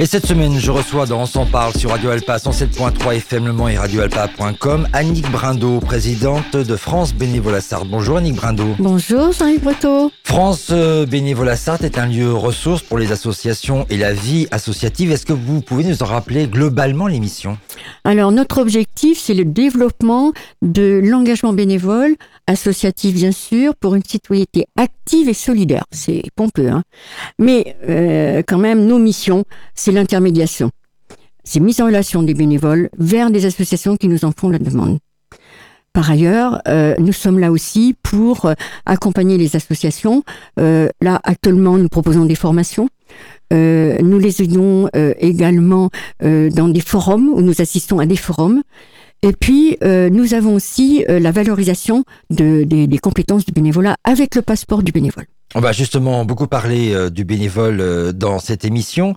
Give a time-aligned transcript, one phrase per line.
[0.00, 3.52] Et cette semaine, je reçois dans On s'en parle sur Radio Alpa 107.3 FM Le
[3.52, 7.88] Mans et radioalpa.com Annick Brindot, présidente de France Bénévolat Sarthe.
[7.88, 8.76] Bonjour Annick Brindot.
[8.78, 10.12] Bonjour Jean-Yves Breteau.
[10.22, 15.10] France euh, Bénévolat Sarthe est un lieu ressource pour les associations et la vie associative.
[15.10, 17.58] Est-ce que vous pouvez nous en rappeler globalement l'émission?
[18.04, 22.14] Alors notre objectif, c'est le développement de l'engagement bénévole,
[22.46, 25.84] associatif bien sûr, pour une citoyenneté active et solidaire.
[25.90, 26.82] C'est pompeux, hein
[27.40, 30.70] Mais euh, quand même, nos missions, c'est l'intermédiation.
[31.44, 34.98] C'est mise en relation des bénévoles vers des associations qui nous en font la demande.
[35.98, 38.52] Par ailleurs, euh, nous sommes là aussi pour euh,
[38.86, 40.22] accompagner les associations.
[40.60, 42.88] Euh, là, actuellement, nous proposons des formations.
[43.50, 45.88] Nous les aidons également
[46.20, 48.62] dans des forums où nous assistons à des forums.
[49.22, 54.42] Et puis, nous avons aussi la valorisation de, des, des compétences du bénévolat avec le
[54.42, 55.24] passeport du bénévole.
[55.54, 59.14] On va justement beaucoup parler euh, du bénévole euh, dans cette émission.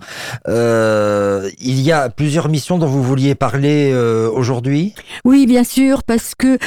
[0.48, 3.92] Euh, il y a plusieurs missions dont vous vouliez parler
[4.34, 4.94] aujourd'hui?
[5.24, 6.58] Oui, bien sûr, parce que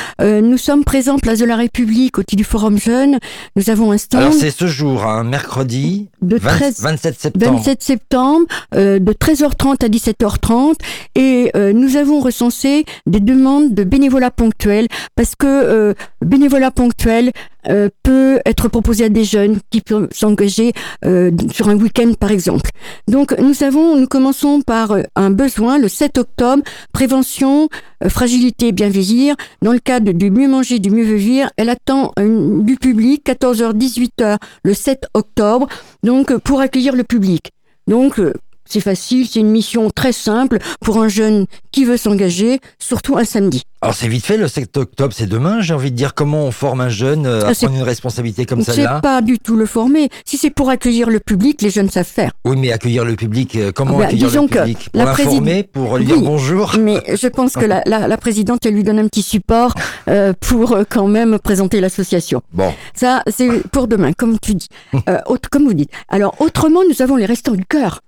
[0.41, 3.19] nous sommes présents place de la République au titre du Forum Jeune.
[3.55, 7.55] Nous avons un stand Alors c'est ce jour, hein, mercredi de 20 13 27 septembre.
[7.57, 10.75] 27 septembre, de 13h30 à 17h30,
[11.15, 17.31] et nous avons recensé des demandes de bénévolat ponctuel, parce que bénévolat ponctuel
[17.69, 20.73] euh, peut être proposé à des jeunes qui peuvent s'engager
[21.05, 22.69] euh, sur un week-end par exemple.
[23.07, 27.69] Donc nous avons, nous commençons par euh, un besoin le 7 octobre, prévention,
[28.03, 29.35] euh, fragilité, bien vieillir.
[29.61, 34.37] Dans le cadre du mieux manger, du mieux vieillir, elle attend du public 14h, 18h
[34.63, 35.67] le 7 octobre,
[36.03, 37.51] donc pour accueillir le public.
[37.87, 38.19] Donc
[38.67, 43.25] c'est facile, c'est une mission très simple pour un jeune qui veut s'engager, surtout un
[43.25, 43.63] samedi.
[43.81, 45.61] Alors c'est vite fait, le 7 octobre, c'est demain.
[45.61, 47.85] J'ai envie de dire comment on forme un jeune euh, à Ah, c'est- prendre une
[47.85, 48.99] responsabilité comme celle-là.
[49.01, 50.09] pas du tout le former.
[50.25, 52.31] Si c'est pour accueillir le public, les jeunes savent faire.
[52.45, 55.97] Oui, mais accueillir le public, euh, comment Ah ben, accueillir disons le que public Pour
[55.97, 56.23] lui dire Oui.
[56.23, 56.75] bonjour.
[56.79, 59.75] Mais je pense que la, la, la présidente, elle lui donne un petit support
[60.07, 62.41] euh, pour euh, quand même présenter l'association.
[62.53, 64.67] Bon, Ça, c'est pour demain, comme tu dis.
[65.09, 65.91] Euh, autre- comme vous dites.
[66.09, 67.99] Alors, autrement, nous avons les Restos du Cœur.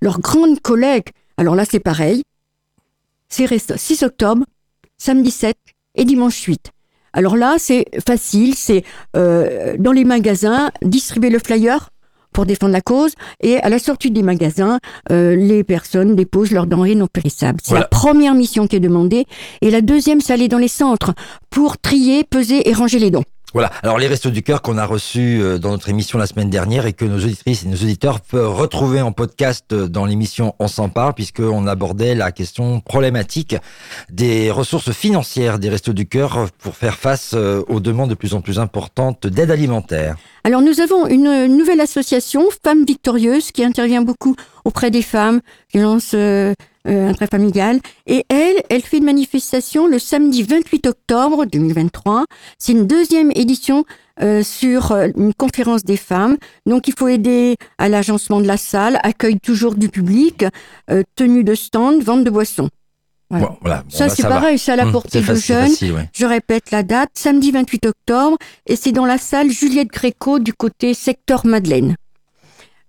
[0.00, 1.08] Leurs grandes collègues.
[1.36, 2.22] Alors là, c'est pareil.
[3.28, 4.44] C'est resto 6 octobre,
[4.98, 5.56] samedi 7
[5.94, 6.70] et dimanche 8.
[7.12, 8.54] Alors là, c'est facile.
[8.54, 8.84] C'est
[9.16, 11.90] euh, dans les magasins, distribuer le flyer
[12.32, 13.12] pour défendre la cause.
[13.40, 14.78] Et à la sortie des magasins,
[15.10, 17.58] euh, les personnes déposent leurs denrées non périssables.
[17.62, 17.84] C'est Voilà.
[17.84, 19.26] la première mission qui est demandée.
[19.60, 21.12] Et la deuxième, c'est aller dans les centres
[21.50, 23.24] pour trier, peser et ranger les dons.
[23.52, 23.70] Voilà.
[23.82, 26.86] Alors les Restos du Cœur qu'on a reçus euh, dans notre émission la semaine dernière
[26.86, 30.68] et que nos auditrices et nos auditeurs peuvent retrouver en podcast euh, dans l'émission On
[30.68, 33.56] s'en parle puisqu'on abordait la question problématique
[34.10, 38.34] des ressources financières des Restos du Cœur pour faire face euh, aux demandes de plus
[38.34, 40.16] en plus importantes d'aide alimentaire.
[40.44, 45.40] Alors nous avons une nouvelle association, Femmes Victorieuses, qui intervient beaucoup auprès des femmes,
[45.72, 46.14] violences
[46.86, 47.80] euh, intrafamiliales.
[48.06, 52.24] Et elle, elle fait une manifestation le samedi 28 octobre 2023.
[52.58, 53.84] C'est une deuxième édition
[54.22, 56.36] euh, sur euh, une conférence des femmes.
[56.66, 60.44] Donc il faut aider à l'agencement de la salle, accueil toujours du public,
[60.90, 62.68] euh, tenue de stand, vente de boissons.
[63.30, 63.46] Voilà.
[63.46, 63.82] Bon, voilà.
[63.82, 65.68] Bon, ça bah, c'est pareil, c'est à la portée c'est du facile, jeune.
[65.68, 66.08] facile, ouais.
[66.12, 68.36] Je répète la date, samedi 28 octobre,
[68.66, 71.96] et c'est dans la salle Juliette Gréco du côté secteur Madeleine.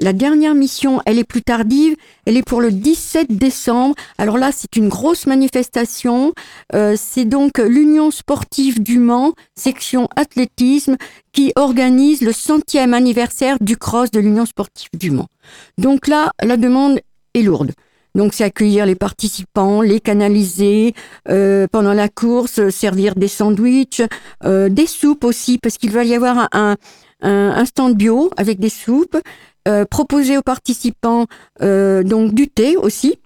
[0.02, 1.96] La dernière mission, elle est plus tardive,
[2.26, 3.94] elle est pour le 17 décembre.
[4.18, 6.34] Alors là, c'est une grosse manifestation.
[6.74, 10.98] Euh, c'est donc l'Union sportive du Mans, section athlétisme,
[11.34, 15.28] qui organise le centième anniversaire du cross de l'Union sportive du Mans.
[15.78, 17.00] Donc là, la demande
[17.36, 17.72] est lourde.
[18.16, 20.96] Donc c'est accueillir les participants, les canaliser,
[21.30, 24.02] euh, pendant la course, servir des sandwichs,
[24.46, 26.76] euh, des soupes aussi, parce qu'il va y avoir un,
[27.22, 29.18] un, un stand bio avec des soupes,
[29.68, 31.28] euh, proposer aux participants
[31.62, 33.20] euh, donc du thé aussi.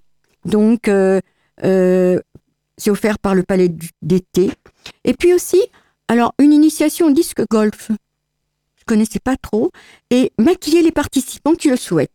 [0.43, 1.21] Donc euh,
[1.61, 4.51] c'est offert par le palais d'été.
[5.05, 5.61] Et puis aussi,
[6.09, 7.89] alors une initiation au disque golf.
[8.77, 9.71] Je connaissais pas trop
[10.09, 12.11] et maquiller les participants qui le souhaitent.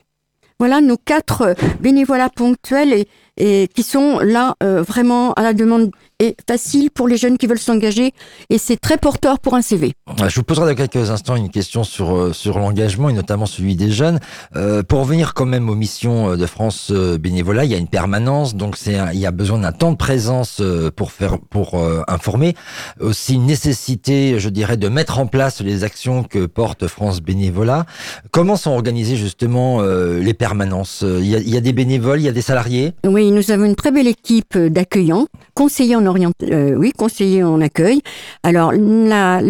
[0.58, 3.06] Voilà nos quatre bénévolats ponctuels
[3.36, 5.90] qui sont là vraiment à la demande
[6.20, 8.12] et facile pour les jeunes qui veulent s'engager
[8.50, 9.94] et c'est très porteur pour un CV.
[10.20, 13.46] Ouais, Je vous poserai dans quelques instants une question sur euh, sur l'engagement et notamment
[13.46, 14.20] celui des jeunes.
[14.54, 17.88] Euh, pour revenir quand même aux missions euh, de France Bénévolat, il y a une
[17.88, 20.62] permanence, donc c'est il y a besoin d'un temps de présence
[20.94, 22.54] pour faire pour euh, informer.
[23.00, 27.86] Aussi une nécessité, je dirais, de mettre en place les actions que porte France Bénévolat.
[28.30, 31.02] Comment sont organisées justement euh, les permanences?
[31.02, 32.92] Il y, a, il y a des bénévoles, il y a des salariés?
[33.04, 38.00] Oui, nous avons une très belle équipe d'accueillants, conseillers en euh, oui, conseiller en accueil.
[38.42, 39.40] Alors la,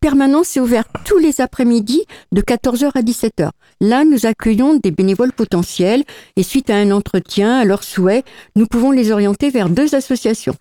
[0.00, 3.50] permanence est ouverte tous les après-midi de 14h à 17h.
[3.80, 6.04] Là, nous accueillons des bénévoles potentiels
[6.36, 10.54] et suite à un entretien, à leur souhait, nous pouvons les orienter vers deux associations.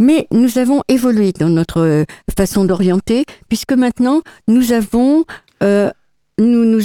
[0.00, 2.04] Mais nous avons évolué dans notre euh,
[2.36, 5.24] façon d'orienter puisque maintenant nous avons
[5.62, 5.90] euh,
[6.38, 6.80] nous,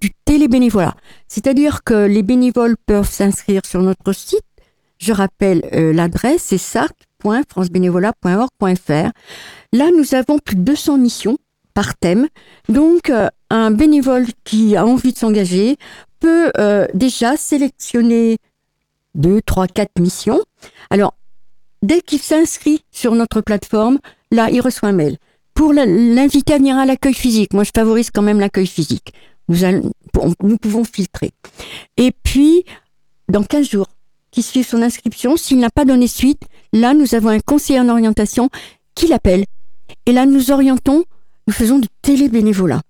[0.00, 0.96] du télébénévolat.
[1.28, 4.40] C'est-à-dire que les bénévoles peuvent s'inscrire sur notre site.
[4.98, 6.58] Je rappelle l'adresse, c'est
[7.32, 9.10] sarthe.francebénévolat.org.fr.
[9.72, 11.38] Là, nous avons plus de 200 missions
[11.74, 12.28] par thème.
[12.68, 15.76] Donc, euh, un bénévole qui a envie de s'engager
[16.20, 18.38] peut euh, déjà sélectionner
[19.14, 20.40] deux, trois, quatre missions.
[20.90, 21.14] Alors,
[21.82, 23.98] dès qu'il s'inscrit sur notre plateforme,
[24.30, 25.18] là, il reçoit un mail
[25.54, 27.52] pour l'inviter à venir à l'accueil physique.
[27.54, 29.14] Moi, je favorise quand même l'accueil physique.
[29.48, 31.30] Nous pouvons filtrer.
[31.96, 32.64] Et puis,
[33.28, 33.88] dans 15 jours,
[34.36, 36.42] qui suit son inscription, s'il n'a pas donné suite,
[36.74, 38.50] là, nous avons un conseiller en orientation
[38.94, 39.46] qui l'appelle.
[40.04, 41.04] Et là, nous orientons,
[41.46, 42.82] nous faisons du télébénévolat.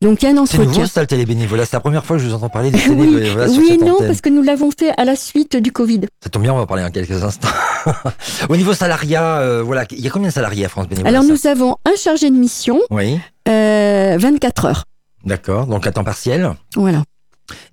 [0.00, 0.86] Donc, il y a un C'est nouveau entretien.
[0.86, 1.66] ça le télébénévolat.
[1.66, 3.70] C'est la première fois que je vous entends parler de Oui, télébénévolat sur oui et
[3.72, 4.06] cette non, antenne.
[4.06, 6.00] parce que nous l'avons fait à la suite du Covid.
[6.24, 7.48] Ça tombe bien, on va en parler en quelques instants.
[8.48, 11.24] Au niveau salariat, euh, voilà, il y a combien de salariés à France Bénévolat Alors,
[11.30, 13.18] nous avons un chargé de mission, Oui,
[13.48, 14.84] euh, 24 heures.
[15.26, 15.66] d'accord.
[15.66, 17.02] Donc à temps partiel Voilà.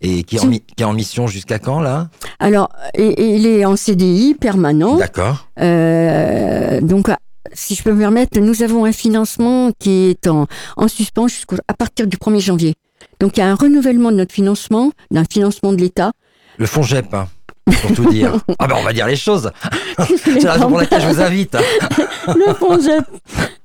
[0.02, 0.48] Et qui est en, Si.
[0.48, 2.10] mi- qui est en mission jusqu'à quand là?
[2.40, 4.96] Alors, il est en CDI permanent.
[4.98, 5.48] D'accord.
[5.60, 7.08] Euh, donc,
[7.54, 11.58] si je peux me permettre, nous avons un financement qui est en, en suspens jusqu'à
[11.78, 12.74] partir du 1er janvier.
[13.20, 16.12] Donc, il y a un renouvellement de notre financement, d'un financement de l'État.
[16.58, 17.28] Le fond GEP, hein,
[17.72, 18.34] pour tout dire.
[18.60, 19.52] ah ben on va dire les choses.
[20.24, 21.56] C'est la raison pour laquelle je vous invite.
[22.28, 22.80] le fonds.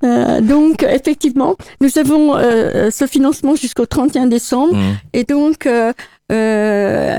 [0.04, 4.74] Euh, donc, effectivement, nous avons euh, ce financement jusqu'au 31 décembre.
[4.74, 5.92] Mmh, Et donc, euh,
[6.32, 7.16] euh,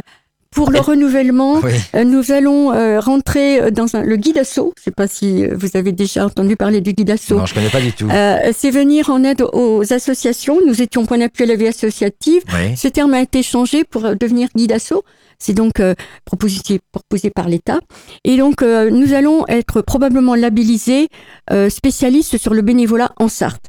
[0.56, 1.72] pour le renouvellement, oui.
[1.96, 4.74] Euh, Nous allons euh, rentrer dans un- le guide assaut.
[4.78, 7.38] Je ne sais pas si euh, vous avez déjà entendu parler du guide assaut.
[7.38, 8.08] Non, je connais pas du tout.
[8.12, 10.60] Euh, c'est venir en aide aux associations.
[10.66, 12.42] Nous étions point d'appui à la vie associative.
[12.54, 12.76] Oui.
[12.78, 15.04] Ce terme a été changé pour euh, devenir guide assaut.
[15.40, 17.80] C'est donc euh, proposé, proposé par l'État.
[18.24, 21.10] Et donc, euh, nous allons être probablement labellisés
[21.52, 23.66] euh, spécialistes sur le bénévolat en Sarthe.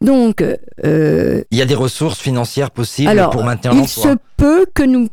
[0.00, 0.42] Donc,
[0.84, 4.04] euh, Il y a des ressources financières possibles alors, pour maintenir il l'emploi.
[4.12, 5.08] se peut que nous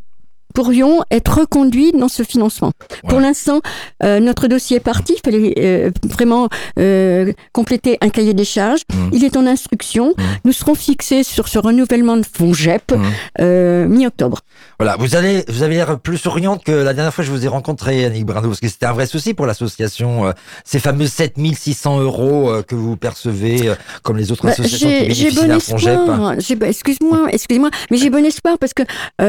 [0.56, 2.72] pourrions être reconduits dans ce financement.
[3.10, 3.60] Pour l'instant,
[4.04, 5.14] euh, notre dossier est parti.
[5.18, 6.48] Il fallait euh, vraiment
[6.80, 8.82] euh, compléter un cahier des charges.
[8.94, 9.10] Mhm.
[9.14, 10.14] Il est en instruction.
[10.18, 10.24] Mhm.
[10.46, 13.04] Nous serons fixés sur ce renouvellement de fonds GEP Mhm.
[13.42, 14.40] euh, mi-octobre.
[14.80, 17.46] Voilà, vous allez, vous avez l'air plus souriante que la dernière fois que je vous
[17.46, 20.28] ai rencontré, Annick Brando, parce que c'était un vrai souci pour l'association.
[20.28, 20.32] euh,
[20.66, 25.14] ces fameux 7600 euros euh, que vous percevez, euh, comme les autres Bah, associations qui
[25.14, 26.36] J'ai bénéficient bon d'un espoir.
[26.40, 28.84] J'ai- bah, Excuse-moi, excusez-moi, mais j'ai bon espoir parce que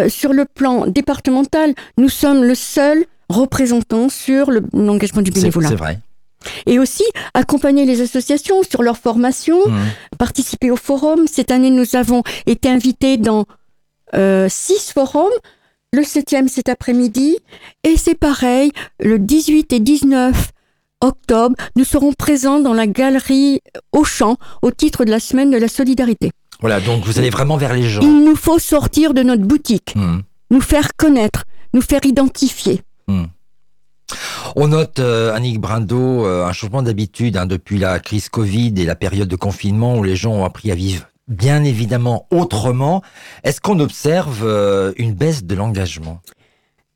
[0.09, 5.69] sur le plan départemental, nous sommes le seul représentant sur le- l'engagement du bénévolat.
[5.69, 5.99] c'est vrai.
[6.67, 7.03] Et aussi
[7.35, 9.87] accompagner les associations sur leur formation, Mhm.
[10.19, 11.27] participer au forum.
[11.31, 13.47] Cette année, nous avons été invités dans
[14.49, 15.33] six forums.
[15.93, 17.37] Le septième cet après-midi.
[17.85, 18.71] Et c'est pareil,
[19.01, 20.51] le 18 et 19
[21.01, 23.61] octobre, nous serons présents dans la galerie
[23.93, 26.33] Auchan au titre de la semaine de la solidarité.
[26.61, 28.01] Voilà, donc vous allez vraiment vers les gens.
[28.03, 30.23] Il nous faut sortir de notre boutique, Mhm.
[30.51, 31.45] nous faire connaître,
[31.75, 32.83] nous faire identifier.
[34.55, 38.85] On note, euh, Annick Brando, euh, un changement d'habitude hein, depuis la crise Covid et
[38.87, 43.03] la période de confinement où les gens ont appris à vivre bien évidemment autrement.
[43.45, 46.21] Est-ce qu'on observe euh, une baisse de l'engagement?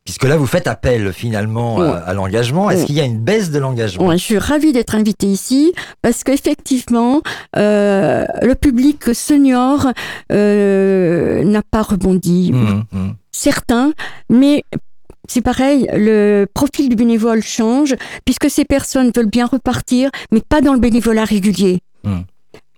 [0.04, 2.00] Puisque là, vous faites appel finalement à, Ouais.
[2.06, 2.70] à l'engagement.
[2.70, 4.10] Est-ce qu'il y a une baisse de l'engagement?
[4.12, 5.72] Je suis ravie d'être invitée ici
[6.02, 7.20] parce qu'effectivement,
[7.56, 9.88] euh, le public senior
[10.32, 12.50] euh, n'a pas rebondi.
[12.52, 13.14] Mhm, mhm.
[13.30, 13.92] Certains,
[14.28, 14.64] mais
[15.28, 17.94] c'est pareil, le profil du bénévole change
[18.24, 21.80] puisque ces personnes veulent bien repartir, mais pas dans le bénévolat régulier.
[22.04, 22.20] Hmm.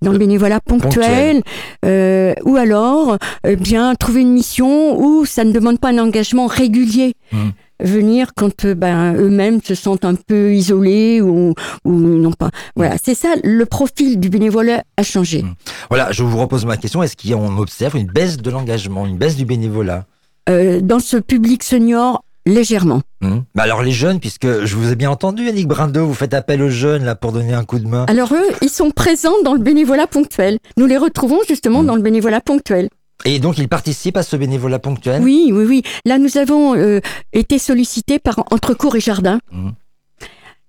[0.02, 1.42] Dans le bénévolat ponctuel,
[1.84, 6.46] euh, ou alors euh, bien trouver une mission où ça ne demande pas un engagement
[6.46, 7.14] régulier.
[7.30, 7.50] Hmm.
[7.80, 11.54] Venir quand euh, ben, eux-mêmes se sentent un peu isolés ou,
[11.84, 12.50] ou non pas.
[12.76, 15.42] Voilà, c'est ça, le profil du bénévolat a changé.
[15.42, 15.54] Hmm.
[15.88, 17.02] Voilà, je vous repose ma question.
[17.02, 20.06] Est-ce qu'on observe une baisse de l'engagement, une baisse du bénévolat?
[20.48, 23.02] Euh, dans ce public senior, légèrement.
[23.20, 23.44] Mhm.
[23.54, 26.62] Bah alors les jeunes, puisque je vous ai bien entendu, Annick Brando, vous faites appel
[26.62, 28.04] aux jeunes là pour donner un coup de main.
[28.08, 30.58] Alors eux, ils sont présents dans le bénévolat ponctuel.
[30.76, 31.86] Nous les retrouvons justement Mm.
[31.86, 32.88] dans le bénévolat ponctuel.
[33.24, 35.22] Et donc ils participent à ce bénévolat ponctuel?
[35.22, 35.82] Oui, oui, oui.
[36.04, 37.00] Là, nous avons euh,
[37.32, 39.38] été sollicités par Entrecours et Jardin.
[39.52, 39.72] Mhm.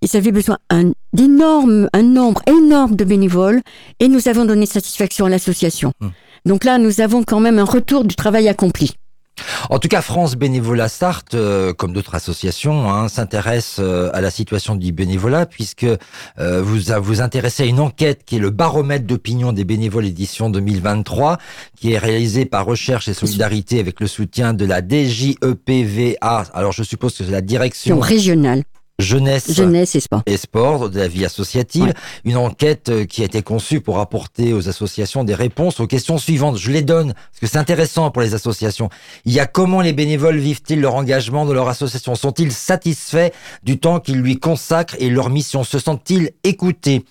[0.04, 0.58] Ils avaient besoin
[1.14, 3.62] d'énormes, un nombre énorme de bénévoles
[4.00, 5.94] et nous avons donné satisfaction à l'association.
[6.02, 6.12] Mhm.
[6.46, 8.92] Donc là, nous avons quand même un retour du travail accompli.
[9.70, 14.30] En tout cas, France Bénévolat Sarthe, euh, comme d'autres associations, hein, s'intéresse euh, à la
[14.30, 19.06] situation du bénévolat puisque euh, vous vous intéressez à une enquête qui est le baromètre
[19.06, 21.38] d'opinion des bénévoles édition 2023,
[21.76, 26.46] qui est réalisée par Recherche et Solidarité avec le soutien de la DJEPVA.
[26.54, 28.64] Alors, je suppose que c'est la direction régionale,
[29.00, 30.22] jeunesse jeunesse et sport.
[30.26, 31.94] et sport de la vie associative, Ouais.
[32.26, 36.18] une enquête euh, qui a été conçue pour apporter aux associations des réponses aux questions
[36.18, 36.58] suivantes.
[36.58, 38.90] Je les donne parce que c'est intéressant pour les associations.
[39.26, 42.14] Il y a comment les bénévoles vivent-ils leur engagement dans leur association?
[42.16, 43.32] Sont-ils satisfaits
[43.64, 45.64] du temps qu'ils lui consacrent et leur mission?
[45.64, 47.04] Se sentent-ils écoutés?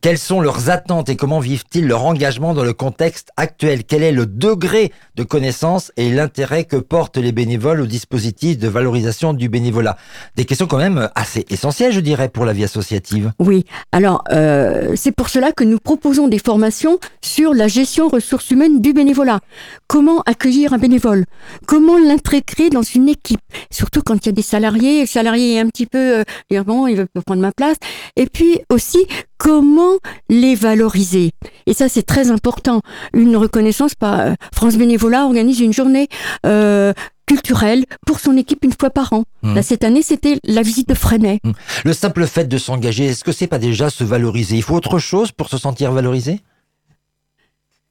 [0.00, 3.84] Quelles sont leurs attentes et comment vivent-ils leur engagement dans le contexte actuel?
[3.84, 8.66] Quel est le degré de connaissance et l'intérêt que portent les bénévoles au dispositif de
[8.66, 9.96] valorisation du bénévolat?
[10.36, 13.32] Des questions quand même assez essentielles, je dirais, pour la vie associative.
[13.38, 18.50] Oui, alors euh, c'est pour cela que nous proposons des formations sur la gestion ressources
[18.50, 19.40] humaines du bénévolat.
[19.86, 21.24] Comment accueillir un bénévole?
[21.66, 23.40] Comment l'intégrer dans une équipe?
[23.70, 26.64] Surtout quand il y a des salariés, le salarié est un petit peu, euh, dire,
[26.64, 27.76] bon, il veut prendre ma place.
[28.16, 29.06] Et puis aussi,
[29.38, 31.32] comment les valoriser?
[31.66, 32.80] Et ça, c'est très important.
[33.12, 36.08] Une reconnaissance par euh, France Bénévolat organise une journée
[36.46, 36.92] euh,
[37.28, 39.22] culturelle pour son équipe une fois par an.
[39.42, 41.38] Là, cette année, c'était la visite de Freinet.
[41.84, 44.56] Le simple fait de s'engager, est-ce que c'est pas déjà se valoriser?
[44.56, 46.40] Il faut autre chose pour se sentir valorisé?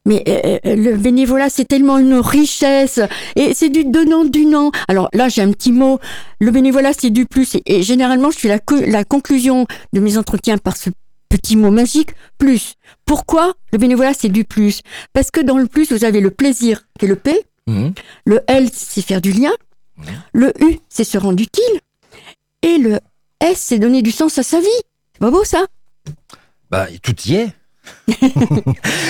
[0.06, 3.02] Mais euh, euh, le bénévolat, c'est tellement une richesse
[3.36, 4.72] et c'est du donnant-donnant.
[4.88, 6.00] Alors là, j'ai un petit mot.
[6.40, 7.56] Le bénévolat, c'est du plus.
[7.56, 10.90] Et, et généralement, je fais la, co- la conclusion de mes entretiens par ce
[11.28, 12.76] petit mot magique, plus.
[13.06, 14.82] Pourquoi le bénévolat, c'est du plus?
[15.12, 17.44] Parce que dans le plus, vous avez le plaisir, qui est le P.
[17.68, 17.94] Mhm.
[18.26, 19.52] Le L, c'est faire du lien.
[20.34, 21.80] Le U, c'est se rendre utile.
[22.64, 23.00] Et le
[23.42, 24.66] S, c'est donner du sens à sa vie.
[25.14, 25.66] C'est pas beau, ça?
[26.72, 27.50] Bah, tout y est.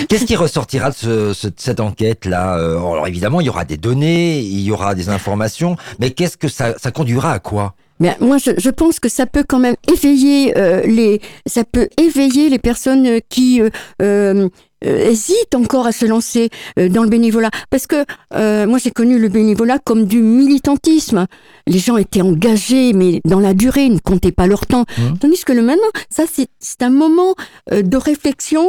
[0.10, 2.58] Qu'est-ce qui ressortira de ce- ce- cette enquête-là?
[2.58, 6.38] Euh, Alors évidemment, il y aura des données, il y aura des informations, mais qu'est-ce
[6.38, 7.74] que ça, ça conduira à quoi?
[8.00, 11.90] Mais moi, je, je pense que ça peut quand même éveiller euh, les, ça peut
[11.98, 13.60] éveiller les personnes qui
[14.02, 14.48] euh,
[14.82, 17.50] hésitent encore à se lancer euh, dans le bénévolat.
[17.70, 21.26] Parce que euh, moi, j'ai connu le bénévolat comme du militantisme.
[21.66, 24.86] Les gens étaient engagés, mais dans la durée, ils ne comptaient pas leur temps.
[24.98, 25.18] Mhm.
[25.20, 27.36] Tandis que le maintenant, ça, c'est c'est un moment
[27.72, 28.68] euh, de réflexion.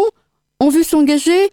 [0.61, 1.51] On veut s'engager,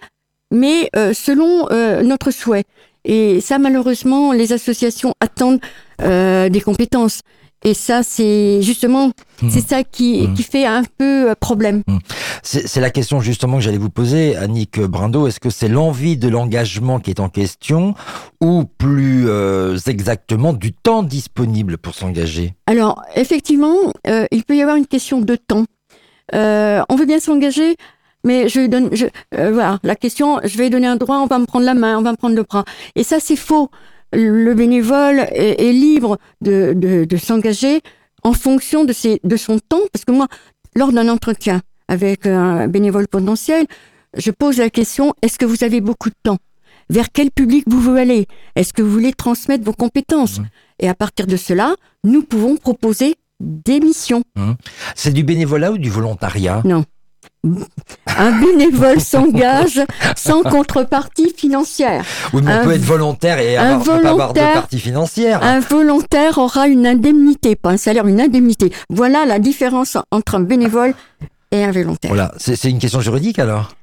[0.51, 2.63] mais euh, selon euh, notre souhait.
[3.03, 5.59] Et ça, malheureusement, les associations attendent
[6.01, 7.21] euh, des compétences.
[7.63, 9.49] Et ça, c'est justement, Mhm.
[9.49, 10.33] c'est ça qui, Mhm.
[10.35, 11.81] qui fait un peu euh, problème.
[12.43, 15.25] C'est c'est la question justement que j'allais vous poser, Annick Brindo.
[15.27, 17.95] Est-ce que c'est l'envie de l'engagement qui est en question
[18.39, 22.53] ou plus euh, exactement du temps disponible pour s'engager?
[22.67, 23.75] Alors, effectivement,
[24.07, 25.65] euh, il peut y avoir une question de temps.
[26.35, 27.75] Euh, on veut bien s'engager,
[28.23, 31.45] mais je donne, je, voilà, la question, je vais donner un droit, on va me
[31.45, 32.65] prendre la main, on va me prendre le bras.
[32.95, 33.69] Et ça, c'est faux.
[34.13, 37.81] Le bénévole est, est libre de, de, de s'engager
[38.23, 40.27] en fonction de, ses, de son temps, parce que moi,
[40.75, 43.65] lors d'un entretien avec un bénévole potentiel,
[44.17, 46.37] je pose la question, est-ce que vous avez beaucoup de temps?
[46.89, 48.27] Vers quel public vous voulez aller?
[48.55, 50.39] Est-ce que vous voulez transmettre vos compétences?
[50.79, 54.23] Et à partir de cela, nous pouvons proposer des missions.
[54.95, 56.61] C'est du bénévolat ou du volontariat?
[58.17, 59.81] Un bénévole s'engage
[60.15, 62.03] sans contrepartie financière.
[62.33, 64.79] Oui, mais on Un peut être volontaire et avoir, ne pas avoir de volontaire- partie
[64.79, 65.43] financière.
[65.43, 68.71] Un volontaire aura une indemnité, pas un salaire, une indemnité.
[68.89, 70.93] Voilà la différence entre un bénévole
[71.51, 72.09] et un volontaire.
[72.09, 73.75] Voilà, c'est une question juridique alors?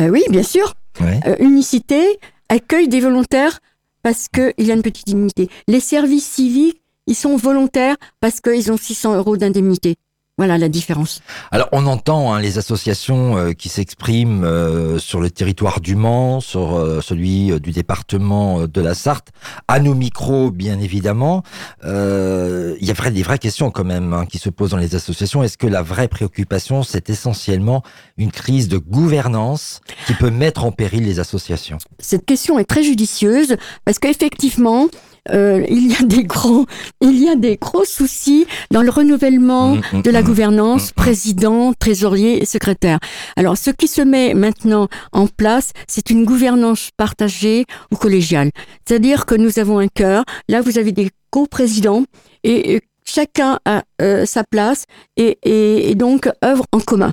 [0.00, 0.74] Euh, oui, bien sûr.
[1.00, 3.58] Euh, unicité accueille des volontaires
[4.02, 5.48] parce qu'il y a une petite indemnité.
[5.66, 9.96] Les services civiques, ils sont volontaires parce qu'ils ont 600 euros d'indemnité.
[10.38, 11.20] Voilà la différence.
[11.50, 16.40] Alors on entend hein, les associations euh, qui s'expriment euh, sur le territoire du Mans,
[16.40, 19.30] sur euh, celui euh, du département euh, de la Sarthe,
[19.66, 21.42] à nos micros bien évidemment.
[21.84, 24.76] Euh, Il y a vrai, des vraies questions quand même hein, qui se posent dans
[24.76, 25.42] les associations.
[25.42, 27.82] Est-ce que la vraie préoccupation c'est essentiellement
[28.16, 31.78] une crise de gouvernance qui peut mettre en péril les associations?
[31.98, 34.86] Cette question est très judicieuse parce qu'effectivement,
[35.30, 36.66] euh, il y a des gros,
[37.00, 40.90] il y a des gros soucis dans le renouvellement Mmh, mmh, de la gouvernance, Mm,
[40.90, 40.94] mm.
[40.94, 42.98] président, trésorier et secrétaire.
[43.36, 48.50] Alors, ce qui se met maintenant en place, c'est une gouvernance partagée ou collégiale.
[48.86, 50.24] C'est-à-dire que nous avons un cœur.
[50.48, 52.04] Là, vous avez des co-présidents
[52.44, 54.84] et euh, chacun a euh, sa place
[55.16, 57.12] et, et, et donc œuvre en commun.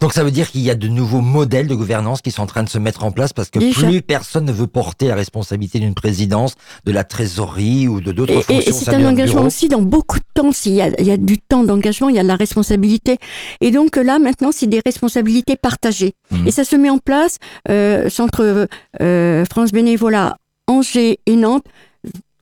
[0.00, 2.46] Donc ça veut dire qu'il y a de nouveaux modèles de gouvernance qui sont en
[2.46, 5.78] train de se mettre en place parce que plus personne ne veut porter la responsabilité
[5.78, 6.54] d'une présidence,
[6.84, 8.72] de la trésorerie ou de d'autres fonctions.
[8.72, 10.52] et c'est un engagement aussi dans beaucoup de temps.
[10.52, 13.18] S'il y a, il y a du temps d'engagement, il y a de la responsabilité.
[13.60, 16.14] Et donc là, maintenant, c'est des responsabilités partagées.
[16.30, 16.46] Mhm.
[16.46, 18.68] Et ça se met en place, euh, Centre
[19.00, 21.64] euh, France Bénévolat, Angers et Nantes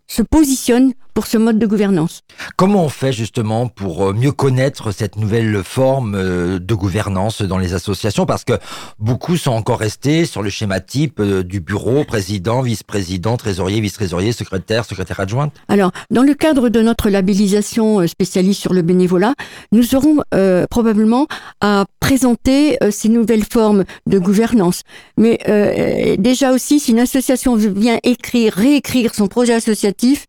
[0.09, 2.21] se positionnent pour ce mode de gouvernance.
[2.57, 7.57] Comment on fait justement pour euh, mieux connaître cette nouvelle forme euh, de gouvernance dans
[7.57, 8.27] les associations?
[8.27, 8.53] Parce que
[8.99, 14.33] beaucoup sont encore restés sur le schéma type euh, du bureau, président, vice-président, trésorier, vice-trésorier,
[14.33, 15.55] secrétaire, secrétaire adjointe.
[15.69, 19.33] Alors, dans le cadre de notre labellisation spécialiste sur le bénévolat,
[19.73, 21.27] nous aurons euh, probablement
[21.63, 24.83] à présenter euh, ces nouvelles formes de gouvernance.
[25.17, 30.27] Mais euh, déjà aussi, si une association vient écrire, réécrire son projet associatif,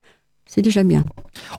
[0.47, 1.03] c'est déjà bien.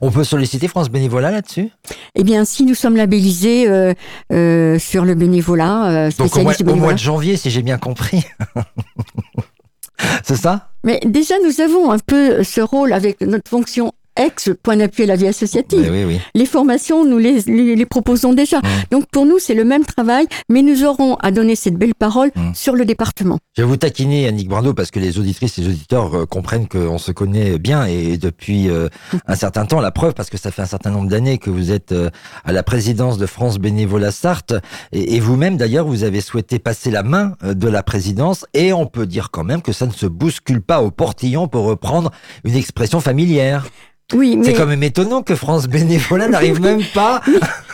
[0.01, 1.69] On peut solliciter France Bénévolat là-dessus?
[2.15, 3.93] Eh bien, si nous sommes labellisés euh,
[4.33, 8.23] euh, sur le bénévolat euh, Donc au mois, au de janvier, si j'ai bien compris.
[10.23, 10.69] C'est ça?
[10.83, 15.07] Mais déjà, nous avons un peu ce rôle avec notre fonction ex point d'appui à
[15.07, 15.89] la vie associative.
[15.91, 16.19] Oui, oui, oui.
[16.35, 18.59] Les formations, nous les, les, les proposons déjà.
[18.59, 18.67] Mmh.
[18.91, 22.19] Donc pour nous, c'est le même travail, mais nous aurons à donner cette belle parole
[22.35, 22.53] Mmh.
[22.53, 23.39] sur le département.
[23.55, 26.67] Je vais vous taquiner, Annick Brando, parce que les auditrices et les auditeurs euh, comprennent
[26.67, 28.87] qu'on se connaît bien et depuis euh,
[29.25, 29.79] un certain temps.
[29.79, 32.09] La preuve, parce que ça fait un certain nombre d'années que vous êtes euh,
[32.43, 34.53] à la présidence de France Bénévolat Sarthe
[34.91, 38.85] et, et vous-même, d'ailleurs, vous avez souhaité passer la main de la présidence et on
[38.85, 42.11] peut dire quand même que ça ne se bouscule pas au portillon pour reprendre
[42.43, 43.65] une expression familière.
[44.13, 47.21] Oui, mais, C'est quand même étonnant que France Bénévolat n'arrive même pas.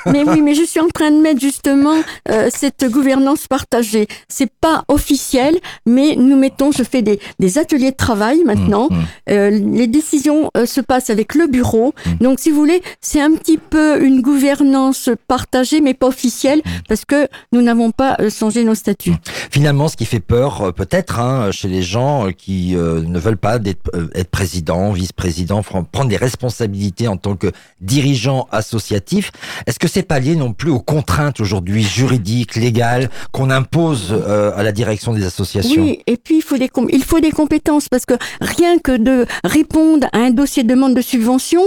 [0.06, 1.96] Mais oui, mais je suis en train de mettre justement
[2.30, 4.08] euh, cette gouvernance partagée.
[4.28, 8.88] C'est pas officiel, mais nous mettons, je fais des, des ateliers de travail maintenant.
[8.90, 9.06] Mmh, mmh.
[9.32, 11.94] Euh, les décisions euh, se passent avec le bureau.
[12.06, 12.24] Mm.
[12.24, 17.06] Donc, si vous voulez, c'est un petit peu une gouvernance partagée, mais pas officielle, parce
[17.06, 19.14] que nous n'avons pas euh, changé nos statuts.
[19.52, 23.20] Finalement, ce qui fait peur, euh, peut-être, hein, chez les gens euh, qui euh, ne
[23.20, 29.32] veulent pas d'être, euh, être président, vice-président, prendre des responsabilités en tant que dirigeant associatif,
[29.68, 34.52] est-ce que c'est pas lié non plus aux contraintes aujourd'hui juridiques, légales, qu'on impose euh,
[34.54, 35.82] à la direction des associations?
[35.82, 39.26] Oui, et puis il faut des il faut des compétences parce que rien que de
[39.46, 41.62] répondre à un dossier de demande de subvention,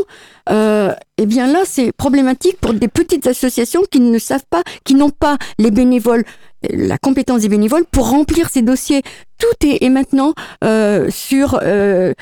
[0.51, 4.95] euh, eh bien là c'est problématique pour des petites associations qui ne savent pas, qui
[4.95, 6.25] n'ont pas les bénévoles,
[6.69, 9.01] la compétence des bénévoles pour remplir ces dossiers.
[9.39, 12.13] Tout est, est maintenant euh, sur euh,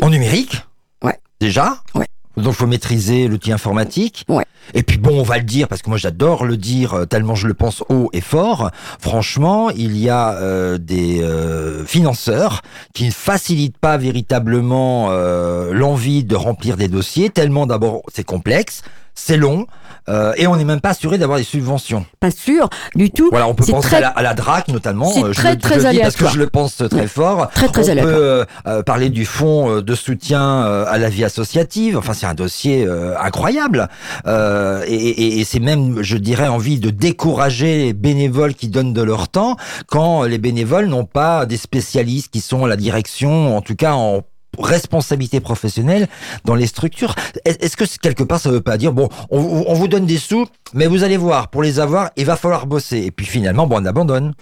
[0.00, 0.56] En numérique?
[1.04, 1.18] Ouais.
[1.38, 1.84] Déjà?
[1.94, 2.06] Ouais.
[2.36, 4.24] Donc, faut maîtriser l'outil informatique.
[4.28, 4.44] Ouais.
[4.74, 7.34] Et puis bon, on va le dire parce que moi j'adore le dire euh, tellement
[7.34, 8.70] je le pense haut et fort.
[9.00, 12.62] Franchement, il y a euh, des euh, financeurs
[12.94, 17.30] qui ne facilitent pas véritablement euh, l'envie de remplir des dossiers.
[17.30, 18.82] Tellement d'abord c'est complexe,
[19.14, 19.66] c'est long
[20.08, 22.04] euh, et on n'est même pas assuré d'avoir des subventions.
[22.20, 23.28] pas sûr du tout.
[23.30, 25.10] Voilà, on peut penser très- à, la, à la DRAC notamment.
[25.10, 26.32] c'est euh, très, très dis parce que aléatoire.
[26.32, 27.48] je le pense très fort.
[27.54, 28.16] Très très On peut aléatoire.
[28.18, 31.96] euh, euh, parler du fonds de soutien à la vie associative.
[31.98, 32.86] Enfin, c'est un dossier
[33.20, 33.88] incroyable.
[34.26, 39.02] Et et- et c'est même, je dirais, envie de décourager les bénévoles qui donnent de
[39.02, 43.60] leur temps quand les bénévoles n'ont pas des spécialistes qui sont à la direction, en
[43.60, 44.22] tout cas en
[44.58, 46.08] responsabilité professionnelle
[46.44, 47.14] dans les structures.
[47.44, 50.46] Est- Est-ce que quelque part ça veut pas dire bon, on vous donne des sous,
[50.74, 52.98] mais vous allez voir, pour les avoir, il va falloir bosser.
[52.98, 54.32] Et puis finalement, bon, on abandonne.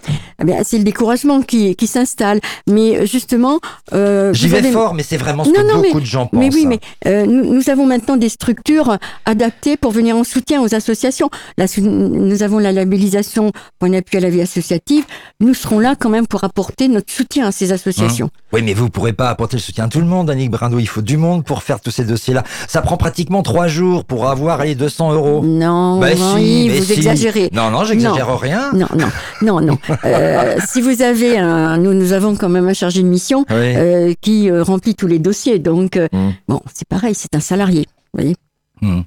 [0.40, 2.40] Eh bien, c'est le découragement qui, qui s'installe.
[2.66, 3.58] Mais justement,
[3.92, 6.06] euh, J'y vais avez- fort, mais c'est vraiment ce Non, que non, beaucoup mais- de
[6.06, 6.40] gens pensent.
[6.40, 6.68] Mais oui, hein.
[6.70, 11.30] mais euh, nous, nous avons maintenant des structures adaptées pour venir en soutien aux associations.
[11.58, 15.04] Là, nous avons la labellisation point d'appui à la vie associative.
[15.40, 18.30] Nous serons là quand même pour apporter notre soutien à ces associations.
[18.52, 20.78] Oui, mais vous pourrez pas apporter le soutien à tout le monde, Annick Brindot.
[20.78, 22.42] Il faut du monde pour faire tous ces dossiers-là.
[22.68, 25.42] Ça prend pratiquement trois jours pour avoir les 200 euros.
[25.44, 26.92] Non, Bah oui, si, mais vous si.
[26.94, 27.50] exagérez.
[27.52, 28.70] Non, non, j'exagère rien.
[28.74, 29.09] Non, non,
[29.42, 29.78] non, non.
[30.04, 33.56] Euh, si vous avez un, nous, nous avons quand même un chargé de mission Oui.
[33.76, 35.59] euh, qui euh, remplit tous les dossiers.
[35.59, 36.30] Donc, euh, Mm.
[36.48, 37.87] bon, c'est pareil, c'est un salarié.
[38.12, 38.37] Vous voyez
[38.83, 39.02] Hmm.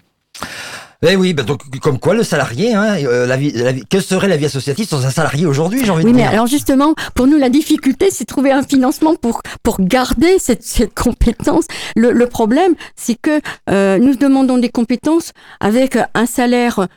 [1.06, 4.00] Eh oui, bah donc comme quoi le salarié, hein, euh, la vie, la vie- que
[4.00, 6.32] serait la vie associative sans un salarié aujourd'hui, j'ai envie Oui, de mais dire.
[6.32, 10.64] alors justement, pour nous, la difficulté, c'est de trouver un financement pour pour garder cette,
[10.64, 11.66] cette compétence.
[11.98, 16.88] Le, le problème, c'est que euh, nous demandons des compétences avec un salaire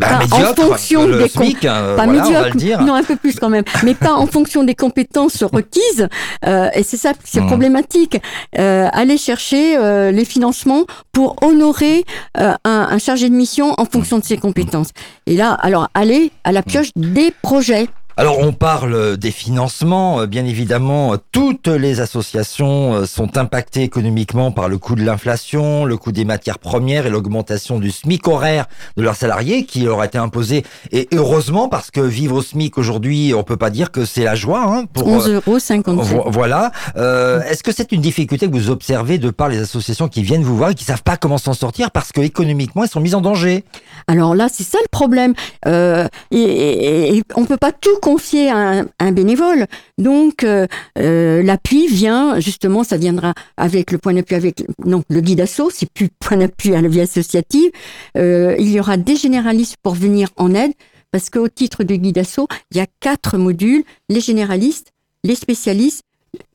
[0.00, 2.58] Bah, pas en médiocre, fonction le des SMIC, hein, pas voilà, on va médiocre, le
[2.58, 2.80] dire.
[2.82, 6.08] non un peu plus quand même, mais pas en fonction des compétences requises.
[6.46, 7.46] Euh, et c'est ça, c'est Mhm.
[7.48, 8.18] problématique.
[8.58, 12.04] Euh, aller chercher euh, les financements pour honorer
[12.38, 14.88] euh, un, un chargé de mission en fonction de ses compétences.
[15.26, 17.88] Et là, alors aller à la pioche des projets.
[18.20, 23.82] Alors on parle des financements, euh, bien évidemment, euh, toutes les associations euh, sont impactées
[23.82, 28.28] économiquement par le coût de l'inflation, le coût des matières premières et l'augmentation du SMIC
[28.28, 28.66] horaire
[28.98, 30.66] de leurs salariés qui leur a été imposé.
[30.92, 34.34] Et heureusement parce que vivre au SMIC aujourd'hui, on peut pas dire que c'est la
[34.34, 34.64] joie.
[34.66, 36.14] Hein, pour, 11 euh, euros 57.
[36.14, 36.72] vo- voilà.
[36.98, 40.42] Euh, Est-ce que c'est une difficulté que vous observez de par les associations qui viennent
[40.44, 43.14] vous voir et qui savent pas comment s'en sortir parce que économiquement elles sont mises
[43.14, 43.64] en danger?
[44.08, 45.32] Alors là, c'est ça le problème.
[45.66, 49.66] Euh, et, et- et on peut pas tout confié à un, un bénévole.
[49.96, 50.66] Donc, euh,
[50.98, 55.70] euh, l'appui vient, justement, ça viendra avec le point d'appui, avec non, le guide asso,
[55.70, 57.70] c'est plus point d'appui à la vie associative.
[58.16, 60.72] Euh, il y aura des généralistes pour venir en aide,
[61.12, 64.88] parce qu'au titre du guide asso, il y a quatre modules, les généralistes,
[65.22, 66.02] les spécialistes,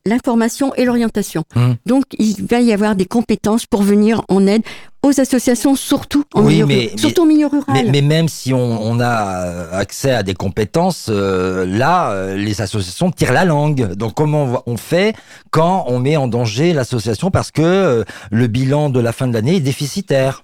[0.05, 1.43] l'information et l'orientation.
[1.55, 1.73] Hmm.
[1.85, 4.61] Donc, il va y avoir des compétences pour venir en aide
[5.03, 7.73] aux associations, surtout en Oui, milieu, mais- ru- surtout en milieu rural.
[7.73, 12.35] Mais, mais même si on, on a euh, accès à des compétences, euh, là, euh,
[12.37, 13.93] les associations tirent la langue.
[13.93, 15.15] Donc comment on, fait
[15.51, 19.33] quand on met en danger l'association parce que euh, le bilan de la fin de
[19.33, 20.43] l'année est déficitaire?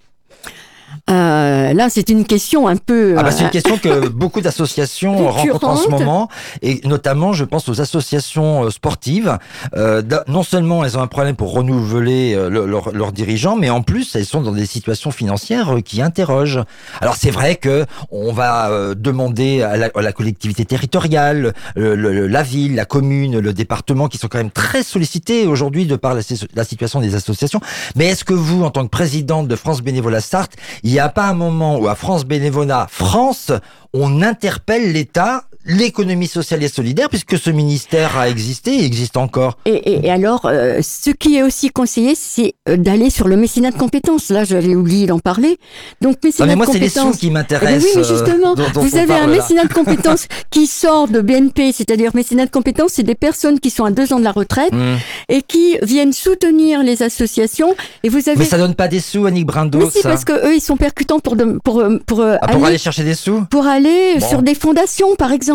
[1.10, 3.16] Euh, là, c'est une question un peu.
[3.18, 6.30] Ah bah, c'est euh, une question que beaucoup d'associations rencontrent en ce moment,
[6.62, 9.38] et notamment, je pense aux associations euh, sportives.
[9.76, 13.70] Euh, non seulement elles ont un problème pour renouveler euh, le- leur- leurs dirigeants, mais
[13.70, 16.62] en plus elles sont dans des situations financières euh, qui interrogent.
[17.02, 21.96] Alors c'est vrai que on va euh, demander à la, à la collectivité territoriale, le-
[21.96, 25.96] le- la ville, la commune, le département, qui sont quand même très sollicités aujourd'hui de
[25.96, 26.22] par la,
[26.56, 27.60] la situation des associations.
[27.96, 30.54] Mais est-ce que vous, en tant que présidente de France Bénévolat Sarthe,
[30.92, 33.54] il n'y a pas un moment où à France Bénévolat France,
[33.94, 39.58] on interpelle l'État, l'économie sociale et solidaire, puisque ce ministère a existé et existe encore.
[39.66, 43.38] Et, et- et alors, euh, ce qui est aussi conseillé, c'est euh, d'aller sur le
[43.38, 44.30] mécénat de compétences.
[44.30, 45.58] Là, j'avais oublié d'en parler.
[46.02, 47.18] Donc, Non, mécénat mais moi, de c'est les sous compétences.
[47.20, 47.84] qui Eh ben m'intéressent.
[47.84, 49.36] oui, mais euh, justement, dont- dont vous avez un là.
[49.38, 53.70] mécénat de compétences qui sort de BNP, c'est-à-dire mécénat de compétences, c'est des personnes qui
[53.70, 54.96] sont à deux ans de la retraite Mmh.
[55.30, 57.76] et qui viennent soutenir les associations.
[58.04, 60.26] Et vous avez Mais ça donne pas des sous, Annick Brindot, Mais si, ça parce
[60.26, 63.16] que eux, ils sont percutants pour de- pour pour, Ah, pour aller aller chercher des
[63.16, 64.28] sous pour aller Bon.
[64.30, 65.51] sur des fondations, par exemple.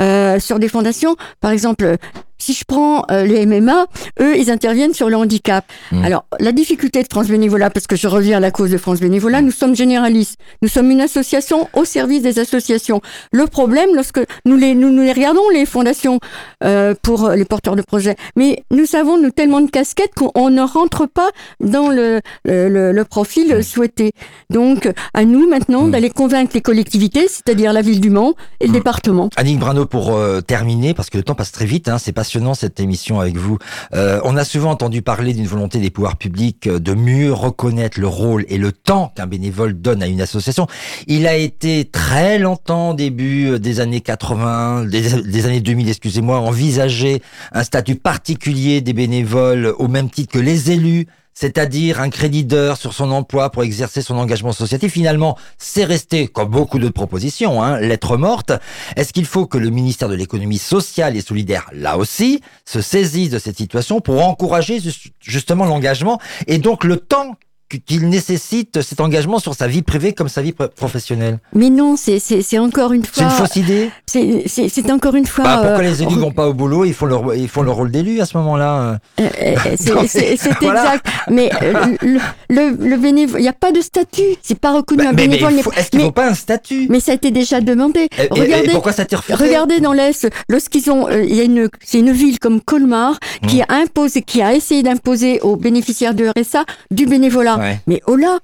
[0.00, 1.96] Euh, sur des fondations, par exemple,
[2.38, 3.86] si je prends euh, les MMA,
[4.20, 5.64] eux, ils interviennent sur le handicap.
[5.92, 6.04] Mm.
[6.04, 9.00] Alors, la difficulté de France Bénévolat, parce que je reviens à la cause de France
[9.00, 10.36] Bénévolat, nous sommes généralistes.
[10.62, 13.00] Nous sommes une association au service des associations.
[13.32, 16.20] Le problème, lorsque nous les, nous, nous les regardons, les fondations,
[16.64, 20.50] euh, pour les porteurs de projets, mais nous avons nous, tellement de casquettes qu'on on
[20.50, 24.12] ne rentre pas dans le, le, le- profil souhaité.
[24.50, 25.90] Donc, à nous maintenant Mm.
[25.92, 28.74] d'aller convaincre les collectivités, c'est-à-dire la ville du Mans et le Mm.
[28.74, 29.30] département.
[29.36, 32.52] Annick Brindot, pour euh, terminer, parce que le temps passe très vite, hein, c'est passionnant
[32.52, 33.56] cette émission avec vous.
[33.94, 37.98] Euh, on a souvent entendu parler d'une volonté des pouvoirs publics euh, de mieux reconnaître
[37.98, 40.66] le rôle et le temps qu'un bénévole donne à une association.
[41.06, 46.38] Il a été très longtemps, début euh, des années 80, des, des années 2000, excusez-moi,
[46.38, 51.06] envisagé un statut particulier des bénévoles au même titre que les élus
[51.40, 54.92] c'est-à-dire un crédit d'heure sur son emploi pour exercer son engagement associatif.
[54.92, 58.50] Finalement, c'est resté, comme beaucoup d'autres propositions, hein, lettre morte.
[58.96, 63.30] Est-ce qu'il faut que le ministère de l'économie sociale et solidaire, là aussi, se saisisse
[63.30, 67.36] de cette situation pour encourager ju- justement l'engagement et donc le temps
[67.68, 71.96] qu'il nécessite cet engagement sur sa vie privée comme sa vie pr- professionnelle Mais non,
[71.96, 75.44] c'est encore une C'est une fois, fausse idée c'est encore une fois.
[75.44, 76.84] bah, Pourquoi euh, les élus vont pas au boulot?
[76.84, 78.98] Ils font leur, ils font leur rôle d'élu à ce moment-là.
[79.20, 79.54] Euh, euh,
[80.06, 80.82] c'est- voilà.
[80.84, 81.06] exact.
[81.30, 84.22] Mais euh, le, le, le bénévole, il n'y a pas de statut.
[84.42, 85.02] C'est pas reconnu.
[85.02, 86.86] Bah, un bénévole est-ce qu'il mais, faut pas un statut?
[86.88, 88.08] mais ça a été déjà demandé.
[88.18, 91.68] Et- et- et regardez, pourquoi ça regardez dans l'Est, lorsqu'ils ont, il y a une,
[91.84, 93.64] c'est une ville comme Colmar qui Mmh.
[93.68, 97.57] a imposé, qui a essayé d'imposer aux bénéficiaires de RSA du bénévolat.
[97.58, 97.80] Ouais.
[97.86, 98.38] Mais oh là,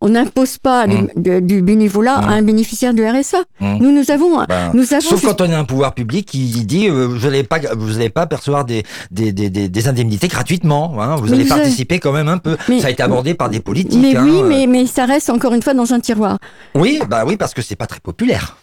[0.00, 1.08] on n'impose pas du- Mmh.
[1.16, 2.24] de- du bénévolat Mmh.
[2.28, 3.38] à un bénéficiaire de RSA.
[3.58, 3.78] Mmh.
[3.80, 5.00] Nous, nous avons, Ben, nous avons.
[5.00, 8.08] Sauf quand on est un pouvoir public qui dit euh, vous n'allez pas vous allez
[8.08, 11.98] pas percevoir des des, des, des, indemnités gratuitement hein, vous Mais allez vous avez- participer
[11.98, 14.38] quand même un peu Mais- ça a été abordé par des politiques mais hein, oui,
[14.40, 14.46] euh.
[14.48, 16.38] mais, mais ça reste encore une fois dans un tiroir.
[16.76, 18.56] oui bah oui parce que c'est pas très populaire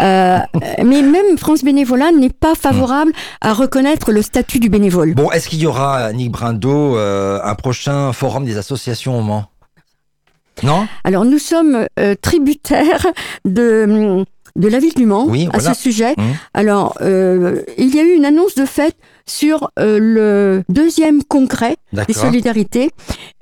[0.00, 0.38] Euh,
[0.84, 5.14] mais même France Bénévolat n'est pas favorable à reconnaître le statut du bénévole.
[5.14, 9.44] bon est-ce qu'il y aura Nick Brindo euh, un prochain forum des associations au Mans?
[10.62, 10.86] Non?
[11.04, 13.06] Alors nous sommes euh, tributaires
[13.44, 14.24] de,
[14.56, 16.12] de la ville du Mans Oui, à ce sujet.
[16.16, 16.22] Mmh.
[16.54, 21.76] Alors euh, il y a eu une annonce de fait sur euh, le deuxième congrès
[21.92, 22.90] des solidarités.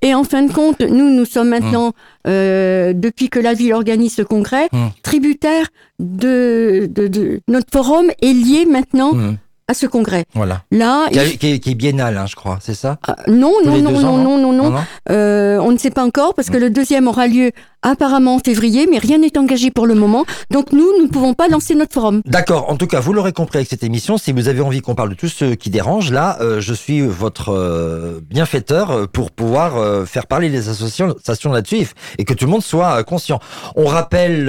[0.02, 1.92] Et en fin de compte, nous, nous sommes maintenant,
[2.26, 4.78] euh, depuis que la ville organise ce congrès, Mmh.
[5.02, 5.68] tributaires
[5.98, 9.36] de, de, de- Notre forum est lié maintenant Mmh,
[9.70, 10.24] à ce congrès.
[10.34, 10.62] voilà.
[10.72, 11.74] Là, qui, a- il- qui est, qui est
[12.16, 12.98] hein, je crois c'est ça?
[13.06, 14.80] Ah, non, non, non, non, non, non, non, non
[15.10, 17.52] Euh, on ne sait pas encore parce que le deuxième aura lieu
[17.82, 20.24] apparemment en février, mais rien n'est engagé pour le moment.
[20.50, 22.22] Donc nous, nous ne pouvons pas lancer notre forum.
[22.24, 22.70] D'accord.
[22.70, 24.18] En tout cas, vous l'aurez compris avec cette émission.
[24.18, 27.00] Si vous avez envie qu'on parle de tout ce qui dérange, là, euh, je suis
[27.00, 31.88] votre euh, bienfaiteur euh, pour pouvoir euh, faire parler les associations là-dessus
[32.18, 33.40] et, que tout le monde soit conscient.
[33.76, 34.48] On rappelle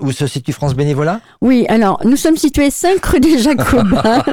[0.00, 1.20] où se situe France Bénévolat?
[1.40, 4.22] Oui, alors nous sommes situés 5 rue des Jacobins.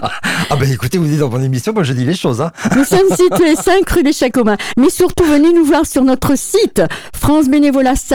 [0.51, 2.39] Ah ben écoutez, vous dites dans mon émission, moi je dis les choses.
[2.39, 2.51] Hein.
[2.75, 4.57] nous sommes situés 5 rue des Jacobins.
[4.77, 6.83] Mais surtout, venez nous voir sur notre site
[7.13, 8.14] francebénévolassart.accueil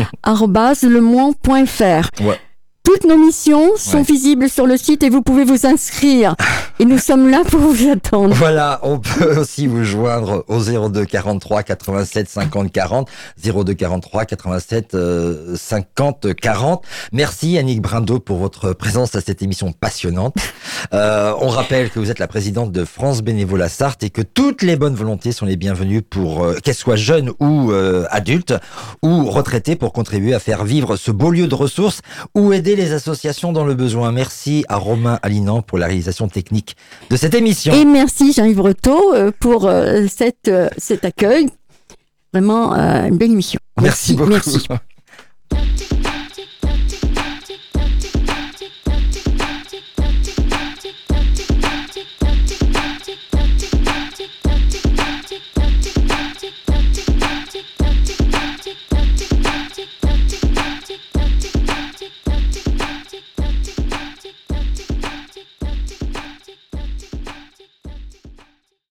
[0.82, 2.10] lemoine.fr.
[2.22, 2.38] Ouais.
[2.86, 4.02] Toutes nos missions sont Ouais.
[4.04, 6.36] visibles sur le site et vous pouvez vous inscrire.
[6.78, 8.32] Et nous sommes là pour vous attendre.
[8.36, 13.08] Voilà, on peut aussi vous joindre au 02 43 87 50 40,
[13.42, 16.84] 02 43 87 euh, 50 40.
[17.12, 20.36] Merci Annick Brindo pour votre présence à cette émission passionnante.
[20.94, 24.62] Euh, on rappelle que vous êtes la présidente de France Bénévolat Sarthe et que toutes
[24.62, 28.54] les bonnes volontés sont les bienvenues pour euh, qu'elles soient jeunes ou euh, adultes
[29.02, 32.00] ou retraités pour contribuer à faire vivre ce beau lieu de ressources
[32.36, 34.12] ou aider les associations dans le besoin.
[34.12, 36.76] Merci à Romain Alinan pour la réalisation technique
[37.10, 37.72] de cette émission.
[37.74, 41.48] Et merci Jean-Yves Breteau pour euh, cette, euh, cet accueil.
[42.32, 43.60] Vraiment euh, une belle émission.
[43.80, 44.30] Merci beaucoup.
[44.30, 44.66] Merci.